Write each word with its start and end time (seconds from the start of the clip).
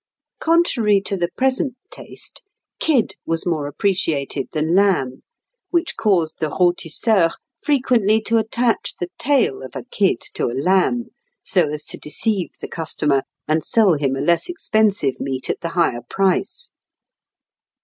Contrary 0.39 0.99
to 0.99 1.15
the 1.15 1.27
present 1.37 1.75
taste, 1.91 2.41
kid 2.79 3.17
was 3.27 3.45
more 3.45 3.67
appreciated 3.67 4.47
than 4.51 4.73
lamb, 4.73 5.21
which 5.69 5.95
caused 5.95 6.39
the 6.39 6.47
rôtisseurs 6.49 7.33
frequently 7.59 8.19
to 8.19 8.39
attach 8.39 8.95
the 8.95 9.11
tail 9.19 9.61
of 9.61 9.75
a 9.75 9.83
kid 9.91 10.19
to 10.19 10.47
a 10.47 10.57
lamb, 10.59 11.09
so 11.43 11.69
as 11.69 11.85
to 11.85 11.99
deceive 11.99 12.49
the 12.61 12.67
customer 12.67 13.21
and 13.47 13.63
sell 13.63 13.93
him 13.93 14.15
a 14.15 14.21
less 14.21 14.49
expensive 14.49 15.19
meat 15.19 15.51
at 15.51 15.61
the 15.61 15.69
higher 15.77 16.01
price. 16.09 16.71